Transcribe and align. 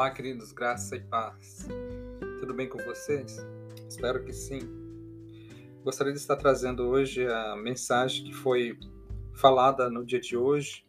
Olá, 0.00 0.10
queridos, 0.10 0.50
graça 0.50 0.96
e 0.96 1.00
paz. 1.00 1.68
Tudo 2.38 2.54
bem 2.54 2.66
com 2.66 2.78
vocês? 2.78 3.36
Espero 3.86 4.24
que 4.24 4.32
sim. 4.32 4.60
Gostaria 5.84 6.10
de 6.10 6.18
estar 6.18 6.36
trazendo 6.36 6.84
hoje 6.84 7.26
a 7.26 7.54
mensagem 7.54 8.24
que 8.24 8.32
foi 8.32 8.78
falada 9.34 9.90
no 9.90 10.02
dia 10.02 10.18
de 10.18 10.38
hoje, 10.38 10.86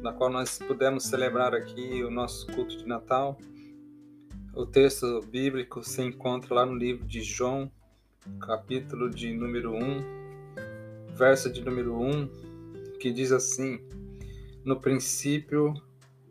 na 0.00 0.14
qual 0.14 0.30
nós 0.30 0.58
pudemos 0.58 1.04
celebrar 1.04 1.54
aqui 1.54 2.02
o 2.02 2.10
nosso 2.10 2.46
culto 2.46 2.74
de 2.74 2.86
Natal. 2.86 3.36
O 4.54 4.64
texto 4.64 5.20
bíblico 5.30 5.84
se 5.84 6.00
encontra 6.00 6.54
lá 6.54 6.64
no 6.64 6.74
livro 6.74 7.04
de 7.04 7.20
João, 7.20 7.70
capítulo 8.40 9.10
de 9.10 9.30
número 9.34 9.74
1, 9.74 11.14
verso 11.14 11.52
de 11.52 11.62
número 11.62 12.00
1, 12.00 12.28
que 12.98 13.12
diz 13.12 13.30
assim: 13.30 13.78
No 14.64 14.80
princípio 14.80 15.74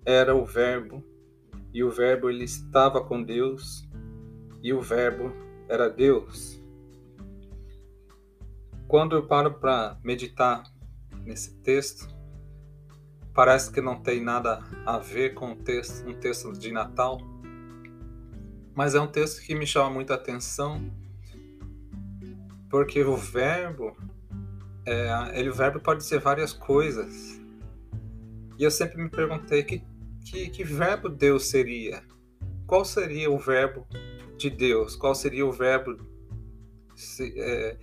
era 0.04 0.34
o 0.36 0.44
Verbo, 0.44 1.11
e 1.74 1.84
o 1.84 1.92
Verbo 1.92 2.30
ele 2.30 2.44
estava 2.44 3.02
com 3.02 3.24
Deus, 3.24 3.88
e 4.62 4.74
o 4.74 4.82
Verbo 4.82 5.34
era 5.68 5.90
Deus. 5.90 6.62
Quando 8.88 9.16
eu 9.16 9.26
paro 9.26 9.54
para 9.54 9.98
meditar 10.04 10.64
nesse 11.24 11.56
texto, 11.62 12.08
parece 13.34 13.72
que 13.72 13.80
não 13.80 14.02
tem 14.02 14.22
nada 14.22 14.62
a 14.86 14.98
ver 14.98 15.34
com 15.34 15.52
um 15.52 15.56
texto, 15.56 16.08
um 16.08 16.14
texto 16.14 16.52
de 16.52 16.72
Natal, 16.72 17.20
mas 18.76 18.96
é 18.96 19.00
um 19.00 19.08
texto 19.08 19.42
que 19.42 19.56
me 19.56 19.66
chama 19.66 19.90
muita 19.90 20.16
atenção, 20.16 20.92
porque 22.70 23.02
o 23.04 23.16
verbo, 23.16 23.96
é, 24.86 25.40
ele, 25.40 25.50
o 25.50 25.54
verbo 25.54 25.80
pode 25.80 26.04
ser 26.04 26.20
várias 26.20 26.54
coisas. 26.54 27.40
E 28.58 28.64
eu 28.64 28.72
sempre 28.72 29.02
me 29.02 29.10
perguntei 29.10 29.64
que 29.64 29.84
que, 30.24 30.50
que 30.50 30.64
verbo 30.64 31.10
Deus 31.10 31.48
seria? 31.48 32.04
Qual 32.66 32.86
seria 32.86 33.30
o 33.30 33.38
verbo 33.38 33.86
de 34.38 34.50
Deus? 34.50 34.96
Qual 34.96 35.14
seria 35.14 35.46
o 35.46 35.52
verbo 35.52 35.98
se, 36.96 37.34
é, 37.38 37.78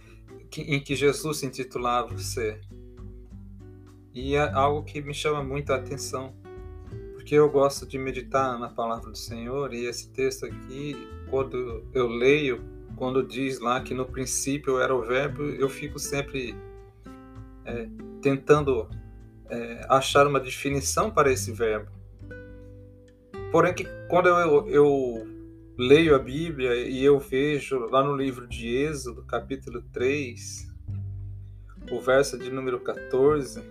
que, 0.50 0.62
em 0.62 0.80
que 0.80 0.94
Jesus 0.96 1.38
se 1.38 1.46
intitulava 1.46 2.16
ser? 2.18 2.60
E 4.14 4.34
é 4.34 4.52
algo 4.52 4.82
que 4.82 5.00
me 5.00 5.14
chama 5.14 5.42
muito 5.42 5.72
a 5.72 5.76
atenção, 5.76 6.34
porque 7.14 7.34
eu 7.34 7.48
gosto 7.50 7.86
de 7.86 7.98
meditar 7.98 8.58
na 8.58 8.68
palavra 8.68 9.10
do 9.10 9.18
Senhor 9.18 9.72
e 9.74 9.84
esse 9.84 10.10
texto 10.10 10.46
aqui, 10.46 10.96
quando 11.30 11.86
eu 11.92 12.08
leio, 12.08 12.64
quando 12.96 13.22
diz 13.22 13.60
lá 13.60 13.80
que 13.80 13.94
no 13.94 14.06
princípio 14.06 14.80
era 14.80 14.94
o 14.94 15.02
verbo, 15.02 15.42
eu 15.44 15.68
fico 15.68 15.98
sempre 15.98 16.56
é, 17.64 17.88
tentando 18.20 18.88
é, 19.48 19.86
achar 19.88 20.26
uma 20.26 20.40
definição 20.40 21.10
para 21.10 21.30
esse 21.30 21.52
verbo. 21.52 21.97
Porém, 23.50 23.72
que 23.72 23.84
quando 24.08 24.28
eu, 24.28 24.68
eu 24.68 25.26
leio 25.78 26.14
a 26.14 26.18
Bíblia 26.18 26.74
e 26.74 27.02
eu 27.02 27.18
vejo 27.18 27.78
lá 27.86 28.04
no 28.04 28.14
livro 28.14 28.46
de 28.46 28.68
Êxodo, 28.68 29.24
capítulo 29.24 29.82
3, 29.90 30.68
o 31.90 31.98
verso 31.98 32.38
de 32.38 32.50
número 32.50 32.78
14, 32.80 33.62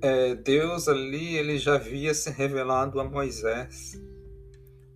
é, 0.00 0.34
Deus 0.34 0.88
ali 0.88 1.36
ele 1.36 1.56
já 1.56 1.76
havia 1.76 2.12
se 2.12 2.30
revelado 2.30 2.98
a 2.98 3.04
Moisés. 3.04 4.02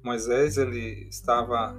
Moisés 0.03 0.59
ele 0.59 1.07
estava 1.09 1.73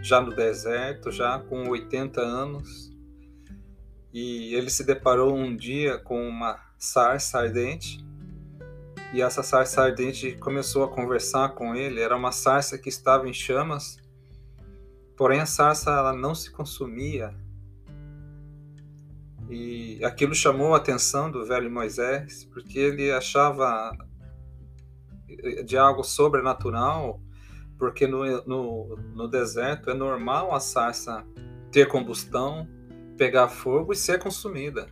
já 0.00 0.20
no 0.20 0.32
deserto, 0.32 1.10
já 1.10 1.40
com 1.40 1.68
80 1.68 2.20
anos, 2.20 2.92
e 4.14 4.54
ele 4.54 4.70
se 4.70 4.84
deparou 4.84 5.34
um 5.34 5.56
dia 5.56 5.98
com 5.98 6.28
uma 6.28 6.56
sarça 6.78 7.40
ardente 7.40 8.06
e 9.12 9.22
essa 9.22 9.42
sarça 9.42 9.82
ardente 9.82 10.32
começou 10.32 10.84
a 10.84 10.88
conversar 10.88 11.50
com 11.50 11.74
ele. 11.74 12.00
Era 12.00 12.16
uma 12.16 12.32
sarça 12.32 12.76
que 12.76 12.88
estava 12.88 13.28
em 13.28 13.32
chamas, 13.32 13.98
porém 15.16 15.40
a 15.40 15.46
sarça 15.46 15.90
ela 15.90 16.12
não 16.12 16.34
se 16.34 16.50
consumia. 16.50 17.34
E 19.48 20.04
aquilo 20.04 20.34
chamou 20.34 20.74
a 20.74 20.76
atenção 20.76 21.30
do 21.30 21.46
velho 21.46 21.70
Moisés, 21.70 22.44
porque 22.44 22.78
ele 22.78 23.10
achava 23.10 23.96
de 25.64 25.76
algo 25.76 26.04
sobrenatural, 26.04 27.20
porque 27.78 28.06
no, 28.06 28.44
no, 28.44 28.96
no 29.14 29.28
deserto 29.28 29.88
é 29.88 29.94
normal 29.94 30.54
a 30.54 30.60
sarça 30.60 31.24
ter 31.70 31.88
combustão, 31.88 32.68
pegar 33.16 33.48
fogo 33.48 33.92
e 33.92 33.96
ser 33.96 34.18
consumida. 34.18 34.88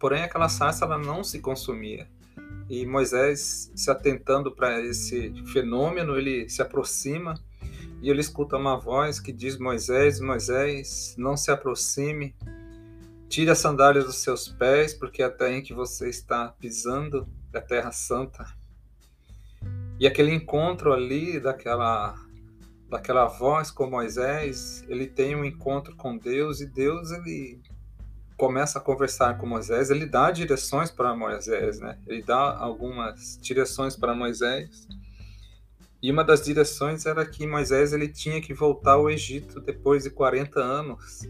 Porém, 0.00 0.22
aquela 0.22 0.48
sarça 0.48 0.84
ela 0.84 0.98
não 0.98 1.22
se 1.22 1.40
consumia. 1.40 2.08
E 2.70 2.86
Moisés, 2.86 3.72
se 3.74 3.90
atentando 3.90 4.52
para 4.54 4.80
esse 4.80 5.34
fenômeno, 5.52 6.16
ele 6.16 6.48
se 6.48 6.62
aproxima 6.62 7.34
e 8.00 8.08
ele 8.08 8.20
escuta 8.20 8.56
uma 8.56 8.78
voz 8.78 9.18
que 9.18 9.32
diz: 9.32 9.58
Moisés, 9.58 10.20
Moisés, 10.20 11.16
não 11.18 11.36
se 11.36 11.50
aproxime, 11.50 12.32
tire 13.28 13.50
as 13.50 13.58
sandálias 13.58 14.04
dos 14.04 14.22
seus 14.22 14.46
pés, 14.46 14.94
porque 14.94 15.20
até 15.20 15.52
em 15.52 15.62
que 15.62 15.74
você 15.74 16.08
está 16.08 16.54
pisando 16.60 17.28
é 17.52 17.60
terra 17.60 17.90
santa. 17.90 18.46
E 19.98 20.06
aquele 20.06 20.32
encontro 20.32 20.92
ali 20.92 21.40
daquela 21.40 22.14
daquela 22.88 23.26
voz 23.26 23.70
com 23.72 23.90
Moisés, 23.90 24.84
ele 24.88 25.08
tem 25.08 25.34
um 25.34 25.44
encontro 25.44 25.96
com 25.96 26.16
Deus 26.16 26.60
e 26.60 26.66
Deus 26.66 27.10
ele 27.10 27.60
começa 28.40 28.78
a 28.78 28.82
conversar 28.82 29.36
com 29.36 29.44
Moisés, 29.44 29.90
ele 29.90 30.06
dá 30.06 30.30
direções 30.30 30.90
para 30.90 31.14
Moisés, 31.14 31.78
né? 31.78 31.98
Ele 32.06 32.22
dá 32.22 32.56
algumas 32.56 33.38
direções 33.38 33.94
para 33.94 34.14
Moisés. 34.14 34.88
E 36.02 36.10
uma 36.10 36.24
das 36.24 36.42
direções 36.42 37.04
era 37.04 37.26
que 37.26 37.46
Moisés 37.46 37.92
ele 37.92 38.08
tinha 38.08 38.40
que 38.40 38.54
voltar 38.54 38.92
ao 38.92 39.10
Egito 39.10 39.60
depois 39.60 40.04
de 40.04 40.10
40 40.10 40.58
anos. 40.58 41.28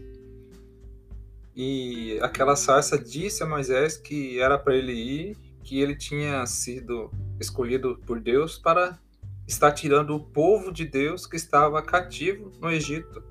E 1.53 2.17
aquela 2.21 2.55
sarça 2.55 2.97
disse 2.97 3.43
a 3.43 3.45
Moisés 3.45 3.97
que 3.97 4.39
era 4.39 4.57
para 4.57 4.73
ele 4.73 4.93
ir, 4.93 5.37
que 5.65 5.81
ele 5.81 5.97
tinha 5.97 6.45
sido 6.45 7.11
escolhido 7.41 7.99
por 8.07 8.21
Deus 8.21 8.57
para 8.57 8.97
estar 9.45 9.73
tirando 9.73 10.15
o 10.15 10.23
povo 10.23 10.71
de 10.71 10.85
Deus 10.85 11.27
que 11.27 11.35
estava 11.35 11.81
cativo 11.81 12.53
no 12.61 12.71
Egito. 12.71 13.30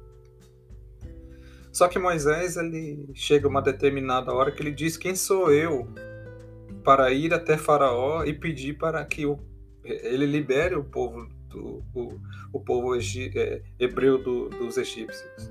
Só 1.73 1.87
que 1.89 1.99
Moisés 1.99 2.57
ele 2.57 3.09
chega 3.15 3.47
uma 3.47 3.63
determinada 3.63 4.33
hora 4.33 4.51
que 4.51 4.63
ele 4.63 4.73
diz: 4.73 4.97
Quem 4.97 5.15
sou 5.15 5.53
eu 5.53 5.89
para 6.85 7.13
ir 7.13 7.33
até 7.33 7.57
Faraó 7.57 8.25
e 8.25 8.33
pedir 8.33 8.77
para 8.77 9.05
que 9.05 9.27
o, 9.27 9.39
ele 9.85 10.27
libere 10.27 10.75
o 10.75 10.85
povo 10.85 11.29
do, 11.49 11.85
o, 11.95 12.21
o 12.53 12.61
povo 12.61 12.97
é, 12.97 13.63
hebreu 13.79 14.23
do, 14.23 14.49
dos 14.49 14.77
egípcios? 14.77 15.51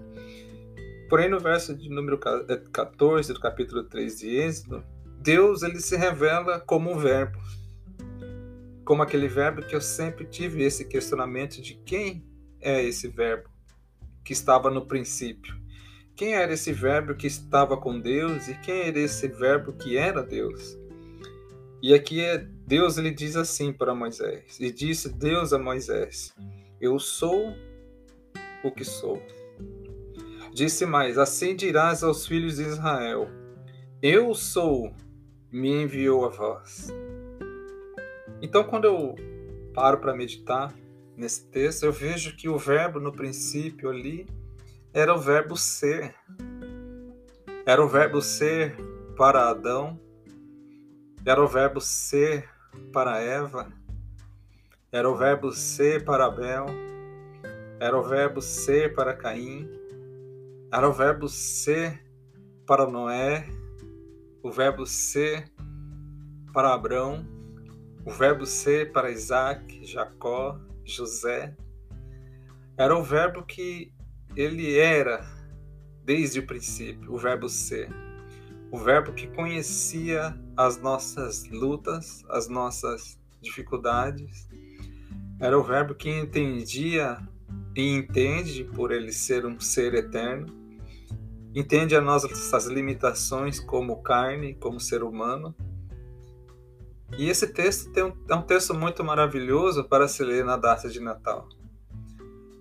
Porém, 1.09 1.29
no 1.29 1.39
verso 1.39 1.75
de 1.75 1.89
número 1.89 2.19
14 2.71 3.31
é, 3.31 3.33
do 3.33 3.39
capítulo 3.39 3.83
3 3.83 4.19
de 4.19 4.35
Êxodo, 4.35 4.83
Deus 5.19 5.63
ele 5.63 5.79
se 5.79 5.97
revela 5.97 6.59
como 6.59 6.91
um 6.91 6.97
verbo. 6.97 7.39
Como 8.85 9.01
aquele 9.01 9.27
verbo 9.27 9.61
que 9.61 9.75
eu 9.75 9.81
sempre 9.81 10.25
tive 10.25 10.63
esse 10.63 10.85
questionamento 10.85 11.61
de 11.61 11.73
quem 11.73 12.23
é 12.61 12.83
esse 12.83 13.07
verbo 13.07 13.49
que 14.23 14.33
estava 14.33 14.69
no 14.69 14.85
princípio. 14.85 15.58
Quem 16.19 16.35
era 16.35 16.51
esse 16.51 16.73
verbo 16.73 17.15
que 17.15 17.27
estava 17.27 17.77
com 17.77 17.97
Deus 17.97 18.49
e 18.49 18.55
quem 18.55 18.89
era 18.89 18.99
esse 18.99 19.25
verbo 19.29 19.71
que 19.71 19.95
era 19.95 20.21
Deus? 20.21 20.77
E 21.81 21.93
aqui 21.93 22.19
é 22.19 22.37
Deus 22.37 22.97
ele 22.97 23.09
diz 23.09 23.37
assim 23.37 23.71
para 23.71 23.95
Moisés. 23.95 24.59
E 24.59 24.69
disse 24.69 25.07
Deus 25.07 25.53
a 25.53 25.57
Moisés: 25.57 26.35
Eu 26.81 26.99
sou 26.99 27.53
o 28.61 28.69
que 28.69 28.83
sou. 28.83 29.23
Disse 30.53 30.85
mais: 30.85 31.17
Assim 31.17 31.55
dirás 31.55 32.03
aos 32.03 32.27
filhos 32.27 32.57
de 32.57 32.63
Israel: 32.63 33.29
Eu 34.01 34.33
sou, 34.33 34.93
me 35.49 35.69
enviou 35.83 36.25
a 36.25 36.29
vós. 36.29 36.89
Então, 38.41 38.65
quando 38.65 38.83
eu 38.83 39.15
paro 39.73 39.99
para 39.99 40.13
meditar 40.13 40.75
nesse 41.15 41.45
texto, 41.45 41.83
eu 41.83 41.93
vejo 41.93 42.35
que 42.35 42.49
o 42.49 42.57
verbo 42.57 42.99
no 42.99 43.13
princípio 43.13 43.89
ali 43.89 44.27
era 44.93 45.13
o 45.13 45.19
verbo 45.19 45.55
ser. 45.55 46.15
Era 47.65 47.83
o 47.83 47.87
verbo 47.87 48.21
ser 48.21 48.75
para 49.15 49.49
Adão, 49.49 49.99
era 51.25 51.43
o 51.43 51.47
verbo 51.47 51.79
ser 51.79 52.49
para 52.91 53.19
Eva, 53.19 53.71
era 54.91 55.07
o 55.07 55.15
verbo 55.15 55.51
ser 55.51 56.03
para 56.03 56.25
Abel, 56.25 56.65
era 57.79 57.95
o 57.97 58.01
verbo 58.01 58.41
ser 58.41 58.93
para 58.95 59.13
Caim, 59.13 59.69
era 60.71 60.89
o 60.89 60.93
verbo 60.93 61.27
ser 61.27 62.03
para 62.65 62.87
Noé, 62.87 63.47
o 64.41 64.49
verbo 64.49 64.85
ser 64.87 65.51
para 66.51 66.73
Abraão, 66.73 67.27
o 68.03 68.11
verbo 68.11 68.45
ser 68.45 68.91
para 68.91 69.11
Isaac, 69.11 69.85
Jacó, 69.85 70.59
José. 70.83 71.55
Era 72.77 72.97
o 72.97 73.03
verbo 73.03 73.43
que 73.43 73.91
ele 74.35 74.77
era, 74.77 75.25
desde 76.03 76.39
o 76.39 76.45
princípio, 76.45 77.13
o 77.13 77.17
Verbo 77.17 77.49
ser. 77.49 77.89
O 78.71 78.77
Verbo 78.77 79.13
que 79.13 79.27
conhecia 79.27 80.37
as 80.55 80.79
nossas 80.79 81.47
lutas, 81.49 82.23
as 82.29 82.47
nossas 82.47 83.19
dificuldades. 83.41 84.47
Era 85.39 85.57
o 85.57 85.63
Verbo 85.63 85.95
que 85.95 86.09
entendia 86.09 87.17
e 87.75 87.95
entende 87.95 88.63
por 88.63 88.91
ele 88.91 89.11
ser 89.11 89.45
um 89.45 89.59
ser 89.59 89.93
eterno, 89.93 90.47
entende 91.55 91.95
as 91.95 92.03
nossas 92.03 92.65
limitações 92.65 93.59
como 93.59 94.01
carne, 94.03 94.53
como 94.55 94.79
ser 94.79 95.03
humano. 95.03 95.55
E 97.17 97.27
esse 97.27 97.47
texto 97.47 97.89
um, 97.99 98.13
é 98.29 98.35
um 98.35 98.41
texto 98.41 98.73
muito 98.73 99.03
maravilhoso 99.03 99.83
para 99.83 100.07
se 100.07 100.23
ler 100.23 100.45
na 100.45 100.57
data 100.57 100.87
de 100.89 100.99
Natal. 100.99 101.49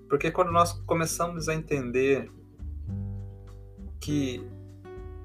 Porque 0.09 0.31
quando 0.31 0.51
nós 0.51 0.73
começamos 0.87 1.49
a 1.49 1.55
entender 1.55 2.31
que 4.01 4.43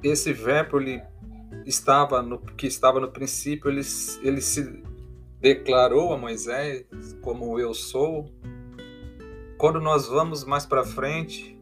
esse 0.03 0.33
verbo 0.33 0.80
ele 0.80 1.01
estava 1.65 2.21
no 2.21 2.39
que 2.39 2.68
estava 2.68 3.00
no 3.00 3.09
princípio, 3.09 3.69
ele, 3.69 3.81
ele 4.21 4.41
se 4.41 4.83
declarou 5.39 6.13
a 6.13 6.18
Moisés 6.18 6.85
como 7.21 7.57
eu 7.59 7.74
sou. 7.74 8.30
Quando 9.57 9.80
nós 9.80 10.07
vamos 10.07 10.44
mais 10.44 10.65
para 10.65 10.83
frente 10.83 11.57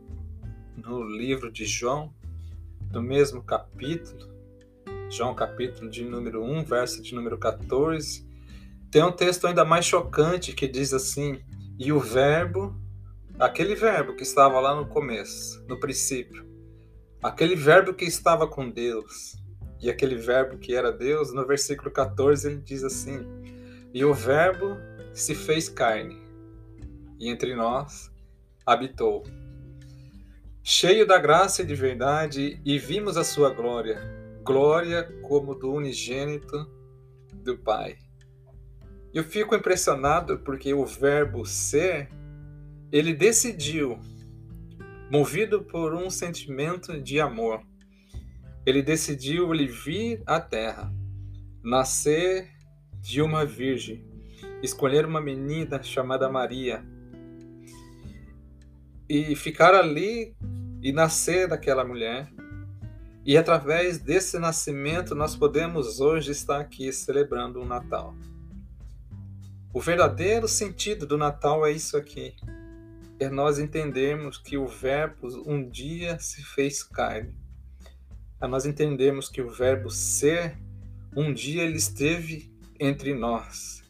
no 0.75 1.03
livro 1.03 1.51
de 1.51 1.65
João, 1.65 2.11
no 2.91 3.01
mesmo 3.01 3.43
capítulo, 3.43 4.31
João 5.09 5.35
capítulo 5.35 5.89
de 5.89 6.03
número 6.03 6.43
1, 6.43 6.63
verso 6.63 7.01
de 7.01 7.13
número 7.13 7.37
14, 7.37 8.27
tem 8.89 9.03
um 9.03 9.11
texto 9.11 9.45
ainda 9.45 9.63
mais 9.63 9.85
chocante 9.85 10.53
que 10.53 10.67
diz 10.67 10.93
assim: 10.93 11.39
"E 11.77 11.91
o 11.91 11.99
verbo, 11.99 12.80
aquele 13.41 13.73
verbo 13.73 14.15
que 14.15 14.21
estava 14.21 14.59
lá 14.59 14.75
no 14.75 14.87
começo, 14.87 15.65
no 15.67 15.79
princípio, 15.79 16.45
aquele 17.23 17.55
verbo 17.55 17.91
que 17.91 18.05
estava 18.05 18.47
com 18.47 18.69
Deus, 18.69 19.35
e 19.81 19.89
aquele 19.89 20.15
verbo 20.15 20.59
que 20.59 20.75
era 20.75 20.91
Deus, 20.91 21.33
no 21.33 21.45
versículo 21.45 21.89
14 21.89 22.47
ele 22.47 22.61
diz 22.61 22.83
assim: 22.83 23.25
E 23.91 24.05
o 24.05 24.13
Verbo 24.13 24.77
se 25.11 25.33
fez 25.33 25.67
carne, 25.67 26.21
e 27.19 27.29
entre 27.29 27.55
nós 27.55 28.11
habitou. 28.63 29.23
Cheio 30.63 31.07
da 31.07 31.17
graça 31.17 31.63
e 31.63 31.65
de 31.65 31.73
verdade, 31.73 32.61
e 32.63 32.77
vimos 32.77 33.17
a 33.17 33.23
sua 33.23 33.49
glória, 33.49 33.99
glória 34.43 35.03
como 35.23 35.55
do 35.55 35.73
unigênito 35.73 36.69
do 37.33 37.57
Pai. 37.57 37.97
Eu 39.11 39.23
fico 39.23 39.55
impressionado 39.55 40.37
porque 40.39 40.75
o 40.75 40.85
verbo 40.85 41.43
ser, 41.43 42.07
ele 42.91 43.13
decidiu, 43.13 43.99
movido 45.09 45.63
por 45.63 45.93
um 45.93 46.09
sentimento 46.09 47.01
de 47.01 47.19
amor, 47.19 47.61
ele 48.65 48.81
decidiu 48.81 49.53
ele 49.53 49.67
vir 49.67 50.21
à 50.25 50.39
terra, 50.39 50.93
nascer 51.63 52.51
de 52.99 53.21
uma 53.21 53.45
virgem, 53.45 54.05
escolher 54.61 55.05
uma 55.05 55.21
menina 55.21 55.81
chamada 55.81 56.29
Maria 56.29 56.83
e 59.09 59.35
ficar 59.35 59.73
ali 59.73 60.35
e 60.81 60.91
nascer 60.91 61.47
daquela 61.47 61.85
mulher. 61.85 62.31
E 63.25 63.37
através 63.37 63.99
desse 63.99 64.37
nascimento 64.37 65.15
nós 65.15 65.35
podemos 65.35 65.99
hoje 65.99 66.31
estar 66.31 66.59
aqui 66.59 66.91
celebrando 66.91 67.59
o 67.59 67.63
um 67.63 67.65
Natal. 67.65 68.15
O 69.73 69.79
verdadeiro 69.79 70.47
sentido 70.47 71.05
do 71.05 71.17
Natal 71.17 71.65
é 71.65 71.71
isso 71.71 71.95
aqui. 71.95 72.35
É 73.21 73.29
nós 73.29 73.57
entendermos 73.57 74.37
que 74.37 74.57
o 74.57 74.67
Verbo 74.67 75.27
um 75.45 75.69
dia 75.69 76.19
se 76.19 76.43
fez 76.43 76.83
carne 76.83 77.41
a 78.41 78.47
nós 78.47 78.65
entendemos 78.65 79.29
que 79.29 79.39
o 79.39 79.51
Verbo 79.51 79.91
ser, 79.91 80.57
um 81.15 81.31
dia 81.31 81.61
ele 81.61 81.77
esteve 81.77 82.51
entre 82.79 83.13
nós. 83.13 83.83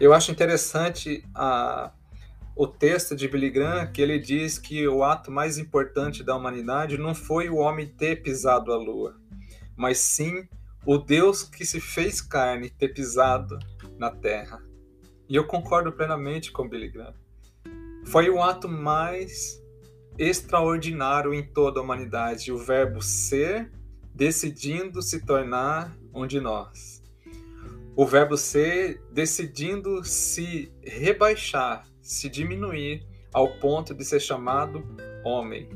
Eu 0.00 0.12
acho 0.12 0.32
interessante 0.32 1.24
a, 1.32 1.92
o 2.56 2.66
texto 2.66 3.14
de 3.14 3.28
Billy 3.28 3.50
Graham, 3.50 3.86
que 3.92 4.02
ele 4.02 4.18
diz 4.18 4.58
que 4.58 4.88
o 4.88 5.04
ato 5.04 5.30
mais 5.30 5.58
importante 5.58 6.24
da 6.24 6.34
humanidade 6.34 6.98
não 6.98 7.14
foi 7.14 7.48
o 7.48 7.58
homem 7.58 7.86
ter 7.86 8.20
pisado 8.20 8.72
a 8.72 8.76
lua, 8.76 9.16
mas 9.76 9.98
sim 9.98 10.48
o 10.84 10.98
Deus 10.98 11.44
que 11.44 11.64
se 11.64 11.80
fez 11.80 12.20
carne 12.20 12.68
ter 12.68 12.88
pisado 12.88 13.60
na 13.96 14.10
terra. 14.10 14.60
E 15.28 15.36
eu 15.36 15.46
concordo 15.46 15.92
plenamente 15.92 16.50
com 16.50 16.68
Billy 16.68 16.88
Graham. 16.88 17.21
Foi 18.04 18.28
o 18.28 18.42
ato 18.42 18.68
mais 18.68 19.62
extraordinário 20.18 21.32
em 21.32 21.42
toda 21.42 21.80
a 21.80 21.82
humanidade, 21.82 22.52
o 22.52 22.58
Verbo 22.58 23.00
ser 23.00 23.70
decidindo 24.14 25.00
se 25.00 25.24
tornar 25.24 25.96
um 26.14 26.26
de 26.26 26.40
nós. 26.40 27.02
O 27.96 28.06
Verbo 28.06 28.36
ser 28.36 29.02
decidindo 29.12 30.04
se 30.04 30.72
rebaixar, 30.82 31.86
se 32.00 32.28
diminuir 32.28 33.06
ao 33.32 33.58
ponto 33.58 33.94
de 33.94 34.04
ser 34.04 34.20
chamado 34.20 34.84
homem. 35.24 35.68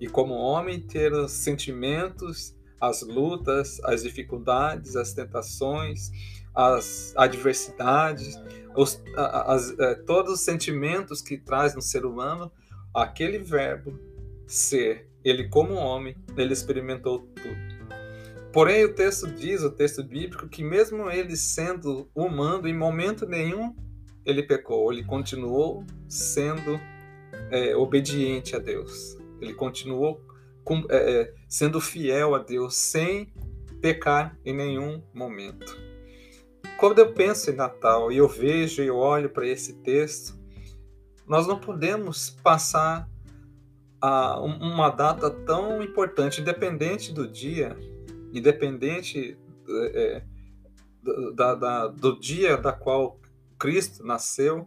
E 0.00 0.06
como 0.06 0.34
homem 0.34 0.80
ter 0.80 1.12
os 1.12 1.32
sentimentos, 1.32 2.54
as 2.80 3.02
lutas, 3.02 3.80
as 3.84 4.02
dificuldades, 4.02 4.96
as 4.96 5.12
tentações, 5.12 6.10
as 6.58 7.14
adversidades, 7.16 8.34
os, 8.76 9.00
as, 9.16 9.78
eh, 9.78 9.94
todos 10.04 10.32
os 10.32 10.40
sentimentos 10.40 11.22
que 11.22 11.38
traz 11.38 11.72
no 11.72 11.80
ser 11.80 12.04
humano 12.04 12.50
aquele 12.92 13.38
verbo 13.38 13.96
ser, 14.44 15.08
ele 15.24 15.48
como 15.48 15.74
homem, 15.74 16.16
ele 16.36 16.52
experimentou 16.52 17.20
tudo. 17.20 17.78
Porém, 18.52 18.84
o 18.84 18.92
texto 18.92 19.28
diz, 19.28 19.62
o 19.62 19.70
texto 19.70 20.02
bíblico, 20.02 20.48
que 20.48 20.64
mesmo 20.64 21.08
ele 21.08 21.36
sendo 21.36 22.10
humano, 22.12 22.66
em 22.66 22.76
momento 22.76 23.24
nenhum 23.24 23.76
ele 24.26 24.42
pecou, 24.42 24.92
ele 24.92 25.04
continuou 25.04 25.84
sendo 26.08 26.80
é, 27.52 27.76
obediente 27.76 28.56
a 28.56 28.58
Deus, 28.58 29.16
ele 29.40 29.54
continuou 29.54 30.20
com, 30.64 30.84
é, 30.90 31.20
é 31.20 31.34
sendo 31.48 31.80
fiel 31.80 32.34
a 32.34 32.38
Deus, 32.40 32.74
sem 32.74 33.32
pecar 33.80 34.36
em 34.44 34.52
nenhum 34.52 35.00
momento. 35.14 35.87
Quando 36.78 37.00
eu 37.00 37.12
penso 37.12 37.50
em 37.50 37.54
Natal 37.54 38.12
e 38.12 38.18
eu 38.18 38.28
vejo 38.28 38.80
e 38.84 38.88
olho 38.88 39.28
para 39.28 39.44
esse 39.44 39.74
texto, 39.82 40.38
nós 41.26 41.44
não 41.44 41.58
podemos 41.58 42.30
passar 42.30 43.10
a 44.00 44.40
uma 44.40 44.88
data 44.88 45.28
tão 45.28 45.82
importante, 45.82 46.40
independente 46.40 47.12
do 47.12 47.26
dia, 47.26 47.76
independente 48.32 49.36
é, 49.68 50.22
da, 51.34 51.56
da, 51.56 51.88
do 51.88 52.18
dia 52.20 52.56
da 52.56 52.72
qual 52.72 53.20
Cristo 53.58 54.06
nasceu, 54.06 54.64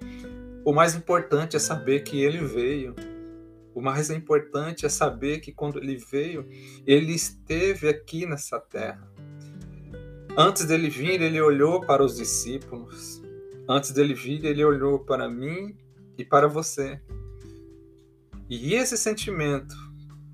o 0.65 0.73
mais 0.73 0.93
importante 0.95 1.55
é 1.55 1.59
saber 1.59 2.01
que 2.01 2.21
ele 2.21 2.39
veio. 2.39 2.93
O 3.73 3.81
mais 3.81 4.09
importante 4.09 4.85
é 4.85 4.89
saber 4.89 5.39
que 5.39 5.53
quando 5.53 5.79
ele 5.79 5.95
veio, 5.95 6.45
ele 6.85 7.13
esteve 7.13 7.87
aqui 7.87 8.25
nessa 8.25 8.59
terra. 8.59 9.09
Antes 10.37 10.65
dele 10.65 10.89
vir, 10.89 11.21
ele 11.21 11.41
olhou 11.41 11.81
para 11.81 12.03
os 12.03 12.15
discípulos. 12.15 13.21
Antes 13.67 13.91
dele 13.91 14.13
vir, 14.13 14.45
ele 14.45 14.63
olhou 14.63 14.99
para 14.99 15.29
mim 15.29 15.75
e 16.17 16.23
para 16.23 16.47
você. 16.47 17.01
E 18.49 18.73
esse 18.73 18.97
sentimento, 18.97 19.75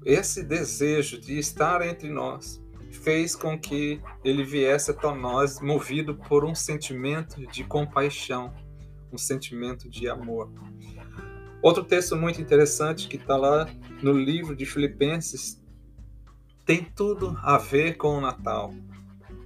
esse 0.05 0.43
desejo 0.43 1.19
de 1.19 1.39
estar 1.39 1.81
entre 1.81 2.09
nós, 2.09 2.61
fez 2.91 3.35
com 3.35 3.59
que 3.59 3.99
ele 4.23 4.43
viesse 4.43 4.91
até 4.91 5.13
nós 5.13 5.59
movido 5.59 6.15
por 6.15 6.45
um 6.45 6.53
sentimento 6.53 7.45
de 7.47 7.63
compaixão, 7.63 8.53
um 9.11 9.17
sentimento 9.17 9.89
de 9.89 10.07
amor. 10.07 10.51
Outro 11.61 11.83
texto 11.83 12.15
muito 12.15 12.39
interessante 12.39 13.07
que 13.07 13.17
está 13.17 13.35
lá 13.35 13.67
no 14.03 14.11
livro 14.11 14.55
de 14.55 14.65
Filipenses 14.65 15.59
tem 16.65 16.83
tudo 16.83 17.37
a 17.41 17.57
ver 17.57 17.97
com 17.97 18.17
o 18.17 18.21
Natal. 18.21 18.73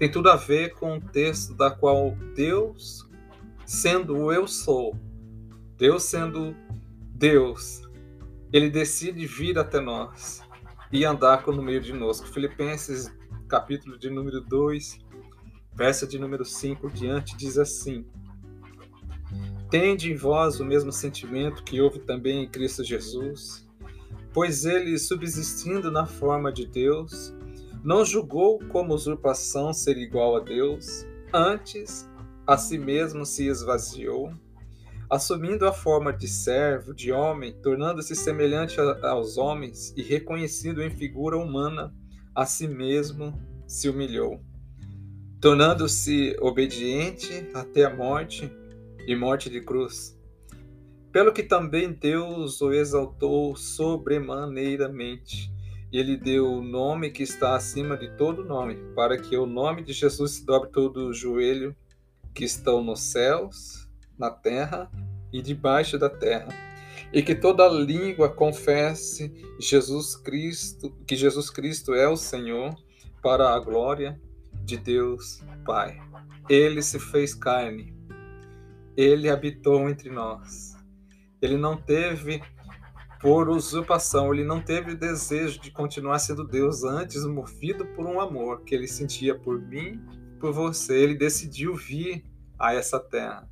Tem 0.02 0.10
tudo 0.10 0.32
a 0.32 0.36
ver 0.36 0.74
com 0.74 0.98
o 0.98 1.00
texto 1.00 1.54
da 1.54 1.70
qual 1.70 2.18
Deus, 2.36 3.08
sendo 3.68 4.18
o 4.18 4.34
eu 4.34 4.48
sou, 4.48 4.96
Deus 5.78 6.06
sendo 6.06 6.56
Deus, 7.14 7.88
ele 8.52 8.72
decide 8.72 9.28
vir 9.28 9.60
até 9.60 9.80
nós 9.80 10.42
e 10.92 11.06
andar 11.06 11.46
no 11.46 11.62
meio 11.62 11.80
de 11.80 11.94
nós. 11.94 12.20
Filipenses, 12.20 13.16
capítulo 13.48 13.96
de 13.96 14.10
número 14.10 14.42
2, 14.42 14.98
verso 15.76 16.08
de 16.08 16.18
número 16.18 16.46
5 16.46 16.90
diante, 16.90 17.38
diz 17.38 17.60
assim: 17.60 18.04
Tende 19.70 20.12
em 20.12 20.16
vós 20.16 20.60
o 20.60 20.66
mesmo 20.66 20.92
sentimento 20.92 21.64
que 21.64 21.80
houve 21.80 22.00
também 22.00 22.46
em 22.46 22.50
Cristo 22.50 22.84
Jesus, 22.84 23.70
pois 24.34 24.66
ele, 24.66 24.98
subsistindo 24.98 25.92
na 25.92 26.08
forma 26.08 26.52
de 26.52 26.66
Deus, 26.66 27.36
não 27.84 28.06
julgou 28.06 28.60
como 28.70 28.94
usurpação 28.94 29.74
ser 29.74 29.98
igual 29.98 30.36
a 30.36 30.40
Deus, 30.40 31.06
antes 31.34 32.10
a 32.46 32.58
si 32.58 32.78
mesmo 32.78 33.26
se 33.26 33.48
esvaziou 33.48 34.34
assumindo 35.12 35.68
a 35.68 35.74
forma 35.74 36.14
de 36.14 36.26
servo, 36.26 36.94
de 36.94 37.12
homem, 37.12 37.52
tornando-se 37.62 38.16
semelhante 38.16 38.80
a, 38.80 39.10
aos 39.10 39.38
homens 39.38 39.94
e 39.98 40.02
reconhecido 40.02 40.82
em 40.82 40.90
figura 40.90 41.38
humana, 41.38 41.94
a 42.34 42.46
si 42.46 42.66
mesmo 42.66 43.38
se 43.68 43.90
humilhou, 43.90 44.42
tornando-se 45.42 46.38
obediente 46.40 47.46
até 47.54 47.84
a 47.84 47.94
morte 47.94 48.50
e 49.06 49.14
morte 49.14 49.50
de 49.50 49.60
cruz. 49.60 50.18
Pelo 51.12 51.34
que 51.34 51.44
também 51.44 51.92
Deus 51.92 52.62
o 52.62 52.72
exaltou 52.72 53.54
sobremaneiramente. 53.58 55.52
Ele 55.92 56.16
deu 56.16 56.52
o 56.52 56.64
nome 56.64 57.12
que 57.12 57.24
está 57.24 57.56
acima 57.56 57.98
de 57.98 58.10
todo 58.16 58.46
nome, 58.46 58.76
para 58.96 59.18
que 59.18 59.36
o 59.36 59.46
nome 59.46 59.84
de 59.84 59.92
Jesus 59.92 60.32
se 60.34 60.46
dobre 60.46 60.70
todo 60.70 61.08
o 61.08 61.14
joelho 61.14 61.76
que 62.34 62.46
estão 62.46 62.84
nos 62.84 63.02
céus, 63.02 63.90
na 64.18 64.30
terra 64.30 64.90
e 65.34 65.42
debaixo 65.42 65.98
da 65.98 66.10
terra, 66.10 66.48
e 67.12 67.22
que 67.22 67.36
toda 67.36 67.68
língua 67.68 68.30
confesse 68.30 69.34
Jesus 69.60 70.16
Cristo, 70.16 70.96
que 71.06 71.16
Jesus 71.16 71.50
Cristo 71.50 71.94
é 71.94 72.08
o 72.08 72.16
Senhor, 72.16 72.74
para 73.22 73.54
a 73.54 73.60
glória 73.60 74.20
de 74.64 74.78
Deus 74.78 75.44
Pai. 75.66 76.00
Ele 76.50 76.82
se 76.82 77.00
fez 77.00 77.34
carne. 77.34 77.94
Ele 78.98 79.30
habitou 79.30 79.90
entre 79.90 80.10
nós. 80.10 80.76
Ele 81.42 81.58
não 81.58 81.78
teve 81.78 82.42
por 83.22 83.50
usurpação, 83.50 84.34
ele 84.34 84.44
não 84.44 84.60
teve 84.60 84.94
o 84.94 84.98
desejo 84.98 85.60
de 85.60 85.70
continuar 85.70 86.18
sendo 86.18 86.44
Deus 86.44 86.84
antes, 86.84 87.24
movido 87.24 87.86
por 87.86 88.06
um 88.06 88.20
amor 88.20 88.64
que 88.64 88.74
ele 88.74 88.88
sentia 88.88 89.38
por 89.38 89.62
mim, 89.62 90.02
por 90.40 90.52
você. 90.52 90.98
Ele 90.98 91.14
decidiu 91.14 91.76
vir 91.76 92.26
a 92.58 92.74
essa 92.74 93.00
terra. 93.00 93.48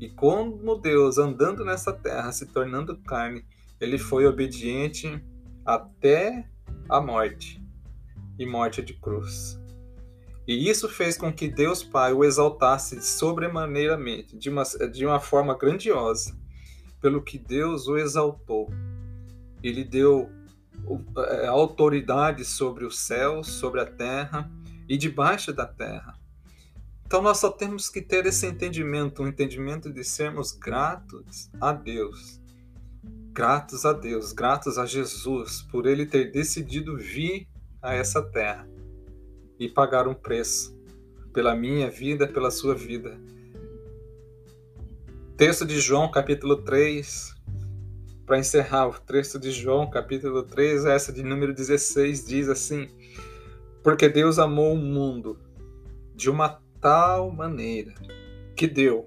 E 0.00 0.08
como 0.08 0.76
Deus, 0.76 1.18
andando 1.18 1.64
nessa 1.64 1.92
terra, 1.92 2.32
se 2.32 2.46
tornando 2.46 2.96
carne, 3.02 3.44
ele 3.78 3.98
foi 3.98 4.26
obediente 4.26 5.22
até 5.64 6.48
a 6.88 7.00
morte 7.00 7.62
e 8.38 8.46
morte 8.46 8.82
de 8.82 8.94
cruz. 8.94 9.60
E 10.46 10.70
isso 10.70 10.88
fez 10.88 11.18
com 11.18 11.32
que 11.32 11.48
Deus 11.48 11.82
Pai 11.82 12.12
o 12.12 12.24
exaltasse 12.24 13.02
sobremaneiramente, 13.02 14.38
de 14.38 14.48
uma, 14.48 14.62
de 14.90 15.04
uma 15.04 15.18
forma 15.18 15.56
grandiosa, 15.58 16.36
pelo 17.00 17.22
que 17.22 17.38
Deus 17.38 17.88
o 17.88 17.96
exaltou. 17.96 18.70
Ele 19.62 19.84
deu 19.84 20.30
é, 21.16 21.46
autoridade 21.46 22.44
sobre 22.44 22.84
os 22.84 22.98
céus, 22.98 23.48
sobre 23.48 23.80
a 23.80 23.86
terra 23.86 24.50
e 24.88 24.96
debaixo 24.96 25.52
da 25.52 25.66
terra. 25.66 26.14
Então 27.06 27.22
nós 27.22 27.38
só 27.38 27.50
temos 27.50 27.88
que 27.88 28.02
ter 28.02 28.26
esse 28.26 28.46
entendimento, 28.46 29.22
um 29.22 29.28
entendimento 29.28 29.92
de 29.92 30.02
sermos 30.02 30.52
gratos 30.52 31.48
a 31.60 31.72
Deus. 31.72 32.40
Gratos 33.32 33.84
a 33.84 33.92
Deus, 33.92 34.32
gratos 34.32 34.78
a 34.78 34.86
Jesus 34.86 35.62
por 35.62 35.86
ele 35.86 36.06
ter 36.06 36.32
decidido 36.32 36.96
vir 36.96 37.46
a 37.82 37.94
essa 37.94 38.22
terra 38.22 38.66
e 39.58 39.68
pagar 39.68 40.08
um 40.08 40.14
preço 40.14 40.76
pela 41.32 41.54
minha 41.54 41.90
vida, 41.90 42.26
pela 42.26 42.50
sua 42.50 42.74
vida. 42.74 43.20
Texto 45.36 45.66
de 45.66 45.78
João, 45.78 46.10
capítulo 46.10 46.56
3. 46.62 47.34
Para 48.24 48.38
encerrar, 48.38 48.88
o 48.88 48.98
texto 48.98 49.38
de 49.38 49.50
João, 49.50 49.90
capítulo 49.90 50.42
3, 50.42 50.86
essa 50.86 51.12
de 51.12 51.22
número 51.22 51.52
16, 51.52 52.24
diz 52.26 52.48
assim: 52.48 52.88
Porque 53.82 54.08
Deus 54.08 54.38
amou 54.38 54.72
o 54.72 54.78
mundo 54.78 55.38
de 56.14 56.30
uma 56.30 56.58
tal 56.80 57.30
maneira 57.30 57.92
que 58.56 58.66
deu. 58.66 59.06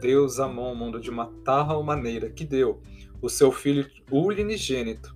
Deus 0.00 0.40
amou 0.40 0.72
o 0.72 0.76
mundo 0.76 0.98
de 0.98 1.10
uma 1.10 1.32
tal 1.44 1.80
maneira 1.80 2.28
que 2.28 2.44
deu 2.44 2.82
o 3.22 3.30
seu 3.30 3.52
Filho 3.52 3.88
unigênito, 4.10 5.14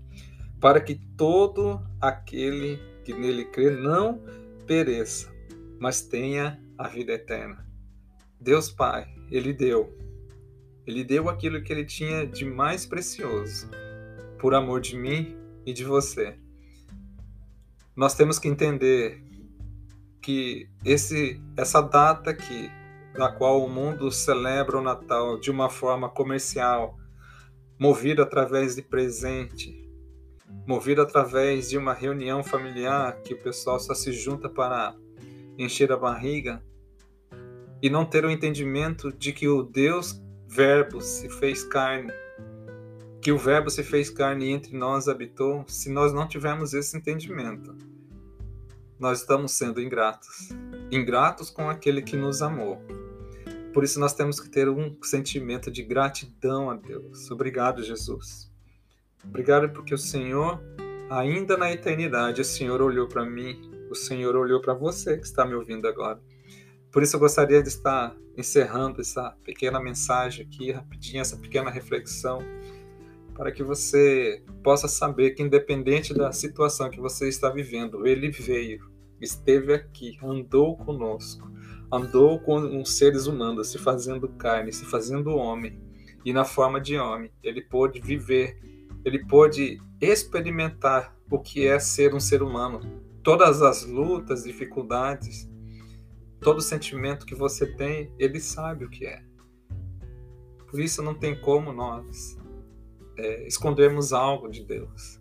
para 0.61 0.81
que 0.81 0.95
todo 1.17 1.83
aquele 2.01 2.79
que 3.05 3.13
nele 3.13 3.47
crê 3.47 3.71
não 3.71 4.23
pereça, 4.65 5.29
mas 5.81 6.03
tenha 6.03 6.63
a 6.79 6.87
vida 6.87 7.15
eterna. 7.15 7.67
Deus 8.41 8.71
Pai, 8.71 9.13
Ele 9.29 9.53
deu. 9.53 9.99
Ele 10.87 11.05
deu 11.05 11.29
aquilo 11.29 11.63
que 11.63 11.73
Ele 11.73 11.85
tinha 11.85 12.27
de 12.27 12.45
mais 12.45 12.87
precioso, 12.87 13.69
por 14.39 14.55
amor 14.55 14.81
de 14.81 14.97
mim 14.97 15.37
e 15.67 15.73
de 15.73 15.85
você. 15.85 16.39
Nós 17.95 18.15
temos 18.15 18.39
que 18.39 18.49
entender 18.49 19.23
que 20.23 20.69
esse, 20.85 21.41
essa 21.57 21.81
data 21.81 22.31
aqui, 22.31 22.71
na 23.17 23.31
qual 23.33 23.65
o 23.65 23.69
mundo 23.69 24.11
celebra 24.11 24.79
o 24.79 24.83
Natal 24.83 25.39
de 25.39 25.51
uma 25.51 25.69
forma 25.69 26.09
comercial, 26.09 26.97
movido 27.79 28.23
através 28.23 28.77
de 28.77 28.83
presente, 28.83 29.89
movido 30.67 31.03
através 31.03 31.71
de 31.71 31.79
uma 31.79 31.93
reunião 31.93 32.43
familiar 32.43 33.21
que 33.23 33.35
o 33.35 33.43
pessoal 33.43 33.81
só 33.81 33.95
se 33.95 34.13
junta 34.13 34.49
para 34.49 34.95
encher 35.59 35.91
a 35.93 35.97
barriga 35.97 36.63
e 37.83 37.89
não 37.89 38.05
ter 38.05 38.25
o 38.25 38.31
entendimento 38.31 39.13
de 39.13 39.33
que 39.33 39.49
o 39.49 39.63
Deus 39.63 40.21
Verbo 40.51 41.01
se 41.01 41.29
fez 41.29 41.65
carne, 41.65 42.13
que 43.23 43.33
o 43.33 43.39
Verbo 43.39 43.71
se 43.71 43.83
fez 43.83 44.11
carne 44.11 44.47
e 44.47 44.51
entre 44.51 44.77
nós 44.77 45.09
habitou, 45.09 45.65
se 45.67 45.91
nós 45.91 46.13
não 46.13 46.27
tivermos 46.27 46.75
esse 46.75 46.97
entendimento 46.97 47.75
nós 49.01 49.21
estamos 49.21 49.53
sendo 49.53 49.81
ingratos. 49.81 50.51
Ingratos 50.91 51.49
com 51.49 51.71
aquele 51.71 52.03
que 52.03 52.17
nos 52.17 52.43
amou. 52.43 52.79
Por 53.73 53.83
isso 53.83 53.99
nós 53.99 54.13
temos 54.13 54.39
que 54.39 54.51
ter 54.51 54.69
um 54.69 54.95
sentimento 55.03 55.71
de 55.71 55.83
gratidão 55.83 56.69
a 56.69 56.77
Deus. 56.77 57.31
Obrigado, 57.31 57.83
Jesus. 57.83 58.53
Obrigado 59.25 59.71
porque 59.71 59.95
o 59.95 59.99
Senhor, 59.99 60.61
ainda 61.09 61.57
na 61.57 61.73
eternidade, 61.73 62.43
o 62.43 62.45
Senhor 62.45 62.83
olhou 62.83 63.09
para 63.09 63.25
mim, 63.25 63.59
o 63.91 63.95
Senhor 63.95 64.37
olhou 64.37 64.61
para 64.61 64.75
você 64.75 65.17
que 65.17 65.25
está 65.25 65.47
me 65.47 65.55
ouvindo 65.55 65.89
agora. 65.89 66.21
Por 66.91 67.03
isso 67.03 67.17
eu 67.17 67.21
gostaria 67.21 67.63
de 67.63 67.69
estar 67.69 68.17
encerrando 68.37 69.01
essa 69.01 69.37
pequena 69.45 69.81
mensagem 69.81 70.47
aqui, 70.47 70.73
rapidinho, 70.73 71.21
essa 71.21 71.37
pequena 71.37 71.71
reflexão, 71.71 72.41
para 73.35 73.53
que 73.53 73.63
você 73.63 74.43
possa 74.63 74.89
saber 74.89 75.31
que, 75.31 75.43
independente 75.43 76.13
da 76.13 76.33
situação 76.33 76.91
que 76.91 77.01
você 77.01 77.29
está 77.29 77.49
vivendo, 77.49 78.07
Ele 78.07 78.31
veio 78.31 78.91
esteve 79.21 79.75
aqui, 79.75 80.19
andou 80.23 80.77
conosco, 80.77 81.51
andou 81.93 82.41
com 82.41 82.81
os 82.81 82.97
seres 82.97 83.27
humanos, 83.27 83.69
se 83.69 83.79
fazendo 83.79 84.29
carne, 84.29 84.73
se 84.73 84.85
fazendo 84.87 85.37
homem, 85.37 85.79
e 86.25 86.33
na 86.33 86.45
forma 86.45 86.81
de 86.81 86.97
homem, 86.99 87.31
ele 87.43 87.63
pôde 87.63 88.01
viver, 88.01 88.59
ele 89.05 89.25
pôde 89.27 89.81
experimentar 90.01 91.15
o 91.31 91.39
que 91.39 91.67
é 91.67 91.79
ser 91.79 92.15
um 92.15 92.21
ser 92.21 92.43
humano. 92.43 92.81
Todas 93.23 93.63
as 93.63 93.87
lutas, 93.87 94.45
dificuldades, 94.45 95.49
todo 96.41 96.61
sentimento 96.61 97.27
que 97.27 97.35
você 97.35 97.67
tem, 97.67 98.13
ele 98.19 98.41
sabe 98.41 98.85
o 98.85 98.91
que 98.91 99.07
é. 99.07 99.23
Por 100.69 100.81
isso 100.81 101.03
não 101.03 101.15
tem 101.15 101.39
como 101.41 101.73
nós 101.73 102.39
é, 103.17 103.47
escondermos 103.47 104.13
algo 104.13 104.49
de 104.49 104.65
Deus 104.65 105.21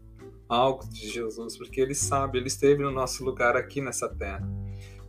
algo 0.49 0.89
de 0.89 1.07
Jesus, 1.07 1.55
porque 1.55 1.79
ele 1.79 1.93
sabe, 1.93 2.39
ele 2.39 2.47
esteve 2.47 2.81
no 2.81 2.91
nosso 2.91 3.23
lugar 3.23 3.55
aqui 3.55 3.79
nessa 3.79 4.09
terra. 4.09 4.49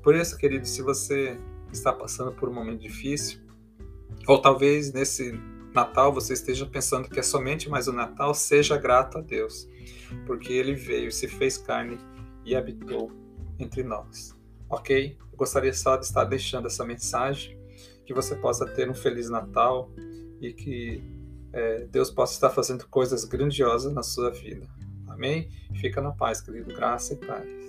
Por 0.02 0.14
isso, 0.14 0.36
querido, 0.36 0.66
se 0.66 0.82
você 0.82 1.36
está 1.72 1.92
passando 1.92 2.32
por 2.32 2.50
um 2.50 2.52
momento 2.52 2.82
difícil, 2.82 3.40
ou 4.28 4.40
talvez 4.40 4.92
nesse 4.92 5.32
Natal 5.72 6.12
você 6.12 6.34
esteja 6.34 6.66
pensando 6.66 7.08
que 7.08 7.18
é 7.18 7.22
somente 7.22 7.70
mais 7.70 7.88
o 7.88 7.92
Natal, 7.92 8.34
seja 8.34 8.76
grato 8.76 9.16
a 9.16 9.20
Deus, 9.22 9.66
porque 10.26 10.52
ele 10.52 10.74
veio, 10.74 11.10
se 11.10 11.26
fez 11.26 11.56
carne 11.56 11.98
e 12.44 12.54
habitou 12.54 13.10
entre 13.58 13.82
nós. 13.82 14.38
Ok? 14.70 15.18
Eu 15.20 15.36
gostaria 15.36 15.72
só 15.74 15.96
de 15.96 16.06
estar 16.06 16.24
deixando 16.24 16.66
essa 16.66 16.84
mensagem, 16.84 17.58
que 18.06 18.14
você 18.14 18.34
possa 18.34 18.66
ter 18.66 18.88
um 18.88 18.94
Feliz 18.94 19.28
Natal 19.28 19.90
e 20.40 20.52
que 20.52 21.02
é, 21.52 21.86
Deus 21.86 22.10
possa 22.10 22.34
estar 22.34 22.50
fazendo 22.50 22.86
coisas 22.88 23.24
grandiosas 23.24 23.92
na 23.92 24.02
sua 24.02 24.30
vida. 24.30 24.66
Amém? 25.08 25.50
Fica 25.80 26.00
na 26.00 26.12
paz, 26.12 26.40
querido. 26.40 26.72
Graça 26.72 27.14
e 27.14 27.16
paz. 27.16 27.59